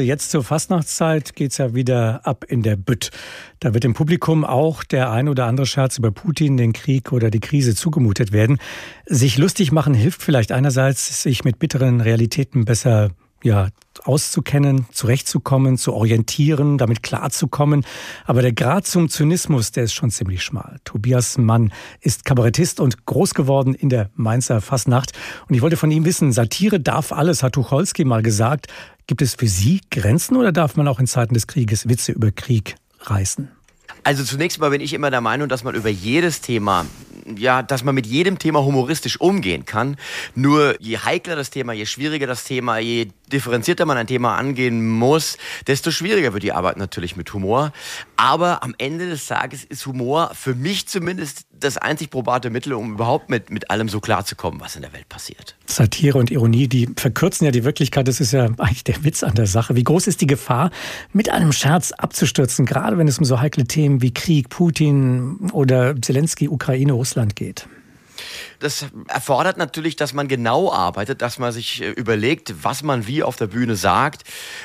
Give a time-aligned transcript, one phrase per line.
[0.00, 3.10] Jetzt zur Fastnachtszeit geht's ja wieder ab in der Bütt.
[3.58, 7.30] Da wird dem Publikum auch der ein oder andere Scherz über Putin, den Krieg oder
[7.30, 8.58] die Krise zugemutet werden.
[9.06, 13.10] Sich lustig machen hilft vielleicht einerseits, sich mit bitteren Realitäten besser
[13.42, 13.70] ja,
[14.04, 17.84] auszukennen, zurechtzukommen, zu orientieren, damit klarzukommen.
[18.24, 20.76] Aber der Grad zum Zynismus, der ist schon ziemlich schmal.
[20.84, 25.12] Tobias Mann ist Kabarettist und groß geworden in der Mainzer Fasnacht.
[25.48, 28.68] Und ich wollte von ihm wissen, Satire darf alles, hat Tucholsky mal gesagt.
[29.08, 32.30] Gibt es für Sie Grenzen oder darf man auch in Zeiten des Krieges Witze über
[32.30, 33.48] Krieg reißen?
[34.04, 36.84] Also zunächst mal bin ich immer der Meinung, dass man über jedes Thema
[37.36, 39.96] ja, dass man mit jedem Thema humoristisch umgehen kann.
[40.34, 44.88] Nur je heikler das Thema, je schwieriger das Thema, je differenzierter man ein Thema angehen
[44.88, 47.72] muss, desto schwieriger wird die Arbeit natürlich mit Humor.
[48.16, 52.92] Aber am Ende des Tages ist Humor für mich zumindest das einzig probate Mittel, um
[52.92, 55.56] überhaupt mit, mit allem so klarzukommen, was in der Welt passiert.
[55.66, 58.08] Satire und Ironie, die verkürzen ja die Wirklichkeit.
[58.08, 59.76] Das ist ja eigentlich der Witz an der Sache.
[59.76, 60.70] Wie groß ist die Gefahr,
[61.12, 66.00] mit einem Scherz abzustürzen, gerade wenn es um so heikle Themen wie Krieg, Putin oder
[66.00, 67.66] Zelensky, Ukraine, Russland geht?
[68.58, 73.22] Das erfordert natürlich, dass man genau arbeitet, dass man sich äh, überlegt, was man wie
[73.22, 74.24] auf der Bühne sagt.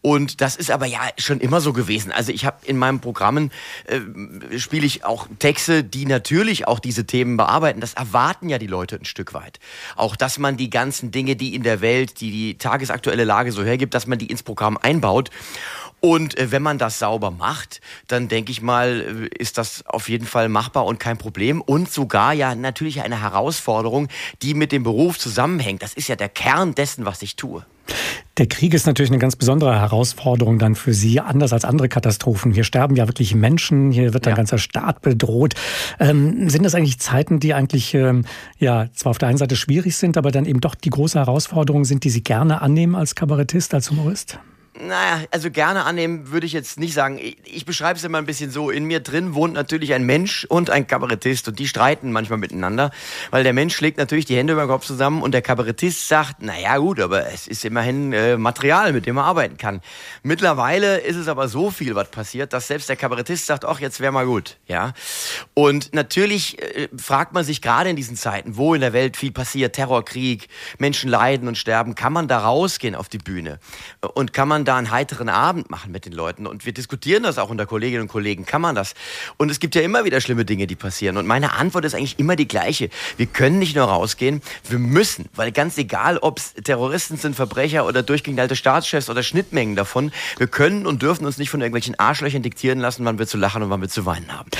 [0.00, 2.10] Und das ist aber ja schon immer so gewesen.
[2.10, 3.50] Also ich habe in meinen Programmen
[3.86, 7.80] äh, spiele ich auch Texte, die natürlich auch diese Themen bearbeiten.
[7.80, 9.58] Das erwarten ja die Leute ein Stück weit.
[9.96, 13.62] Auch, dass man die ganzen Dinge, die in der Welt, die die tagesaktuelle Lage so
[13.62, 15.30] hergibt, dass man die ins Programm einbaut.
[16.04, 20.10] Und äh, wenn man das sauber macht, dann denke ich mal, äh, ist das auf
[20.10, 21.62] jeden Fall machbar und kein Problem.
[21.62, 24.08] Und sogar ja natürlich eine Herausforderung,
[24.42, 25.82] die mit dem Beruf zusammenhängt.
[25.82, 27.64] Das ist ja der Kern dessen, was ich tue.
[28.36, 32.52] Der Krieg ist natürlich eine ganz besondere Herausforderung dann für Sie, anders als andere Katastrophen.
[32.52, 34.32] Hier sterben ja wirklich Menschen, hier wird ja.
[34.32, 35.54] ein ganzer Staat bedroht.
[36.00, 38.26] Ähm, sind das eigentlich Zeiten, die eigentlich ähm,
[38.58, 41.86] ja zwar auf der einen Seite schwierig sind, aber dann eben doch die große Herausforderung
[41.86, 44.38] sind, die Sie gerne annehmen als Kabarettist, als Humorist?
[44.76, 47.16] Naja, also gerne annehmen würde ich jetzt nicht sagen.
[47.18, 48.70] Ich, ich beschreibe es immer ein bisschen so.
[48.70, 52.90] In mir drin wohnt natürlich ein Mensch und ein Kabarettist und die streiten manchmal miteinander,
[53.30, 56.42] weil der Mensch schlägt natürlich die Hände über den Kopf zusammen und der Kabarettist sagt,
[56.42, 59.80] naja gut, aber es ist immerhin äh, Material, mit dem er arbeiten kann.
[60.24, 64.00] Mittlerweile ist es aber so viel, was passiert, dass selbst der Kabarettist sagt, ach, jetzt
[64.00, 64.56] wäre mal gut.
[64.66, 64.92] ja.
[65.54, 69.30] Und natürlich äh, fragt man sich gerade in diesen Zeiten, wo in der Welt viel
[69.30, 70.48] passiert, Terrorkrieg,
[70.78, 73.60] Menschen leiden und sterben, kann man da rausgehen auf die Bühne?
[74.14, 76.46] Und kann man da einen heiteren Abend machen mit den Leuten.
[76.46, 78.46] Und wir diskutieren das auch unter Kolleginnen und Kollegen.
[78.46, 78.94] Kann man das?
[79.36, 81.16] Und es gibt ja immer wieder schlimme Dinge, die passieren.
[81.16, 82.90] Und meine Antwort ist eigentlich immer die gleiche.
[83.16, 85.26] Wir können nicht nur rausgehen, wir müssen.
[85.34, 90.46] Weil ganz egal, ob es Terroristen sind, Verbrecher oder durchgeknallte Staatschefs oder Schnittmengen davon, wir
[90.46, 93.70] können und dürfen uns nicht von irgendwelchen Arschlöchern diktieren lassen, wann wir zu lachen und
[93.70, 94.50] wann wir zu weinen haben.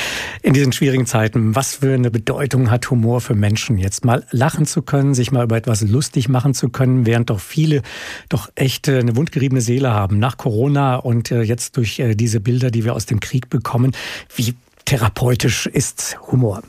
[0.42, 4.04] In diesen schwierigen Zeiten, was für eine Bedeutung hat Humor für Menschen jetzt?
[4.04, 7.82] Mal lachen zu können, sich mal über etwas lustig machen zu können, während doch viele
[8.28, 12.70] doch echt eine wundgeriebene Seele haben nach Corona und äh, jetzt durch äh, diese Bilder,
[12.70, 13.92] die wir aus dem Krieg bekommen.
[14.36, 16.62] Wie therapeutisch ist Humor?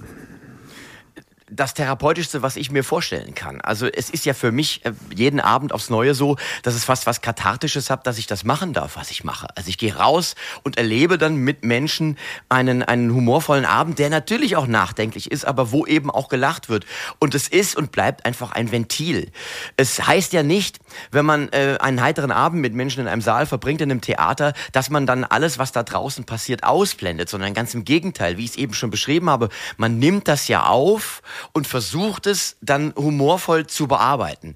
[1.55, 3.61] Das Therapeutischste, was ich mir vorstellen kann.
[3.61, 7.07] Also es ist ja für mich äh, jeden Abend aufs Neue so, dass es fast
[7.07, 9.47] was Kathartisches hat, dass ich das machen darf, was ich mache.
[9.55, 12.17] Also ich gehe raus und erlebe dann mit Menschen
[12.49, 16.85] einen, einen humorvollen Abend, der natürlich auch nachdenklich ist, aber wo eben auch gelacht wird.
[17.19, 19.31] Und es ist und bleibt einfach ein Ventil.
[19.77, 20.79] Es heißt ja nicht,
[21.11, 24.53] wenn man äh, einen heiteren Abend mit Menschen in einem Saal verbringt, in einem Theater,
[24.71, 28.51] dass man dann alles, was da draußen passiert, ausblendet, sondern ganz im Gegenteil, wie ich
[28.51, 31.21] es eben schon beschrieben habe, man nimmt das ja auf
[31.53, 34.55] und versucht es dann humorvoll zu bearbeiten.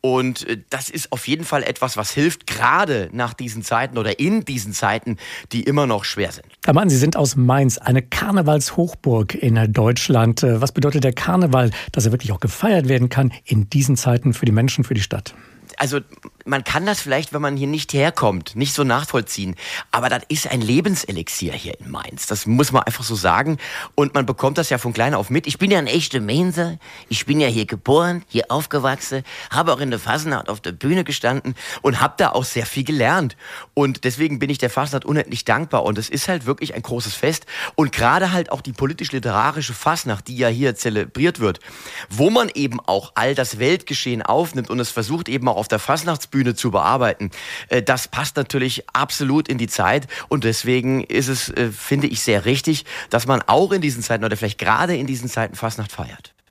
[0.00, 4.18] Und äh, das ist auf jeden Fall etwas, was hilft, gerade nach diesen Zeiten oder
[4.20, 5.16] in diesen Zeiten,
[5.52, 6.46] die immer noch schwer sind.
[6.64, 10.42] Herr Mann, Sie sind aus Mainz, eine Karnevalshochburg in Deutschland.
[10.42, 14.32] Äh, was bedeutet der Karneval, dass er wirklich auch gefeiert werden kann in diesen Zeiten
[14.32, 15.34] für die Menschen, für die Stadt?
[15.76, 16.00] Also
[16.44, 19.56] man kann das vielleicht, wenn man hier nicht herkommt, nicht so nachvollziehen.
[19.90, 22.26] Aber das ist ein Lebenselixier hier in Mainz.
[22.26, 23.58] Das muss man einfach so sagen.
[23.94, 25.46] Und man bekommt das ja von klein auf mit.
[25.46, 26.78] Ich bin ja ein echter Mainzer.
[27.08, 31.04] Ich bin ja hier geboren, hier aufgewachsen, habe auch in der Fasnacht auf der Bühne
[31.04, 33.36] gestanden und habe da auch sehr viel gelernt.
[33.74, 35.84] Und deswegen bin ich der Fasnacht unendlich dankbar.
[35.84, 37.46] Und es ist halt wirklich ein großes Fest.
[37.74, 41.60] Und gerade halt auch die politisch-literarische Fasnacht, die ja hier zelebriert wird,
[42.08, 45.78] wo man eben auch all das Weltgeschehen aufnimmt und es versucht eben auch auf der
[45.78, 47.30] Fastnachtsbühne zu bearbeiten,
[47.68, 52.22] äh, das passt natürlich absolut in die Zeit und deswegen ist es, äh, finde ich,
[52.22, 55.92] sehr richtig, dass man auch in diesen Zeiten oder vielleicht gerade in diesen Zeiten Fastnacht
[55.92, 56.35] feiert.